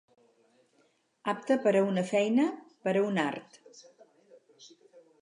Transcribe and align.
Apte 1.35 1.59
per 1.67 1.75
a 1.83 1.85
una 1.89 2.05
feina, 2.13 2.49
per 2.87 2.97
a 2.97 3.07
un 3.13 3.23
art. 3.29 3.63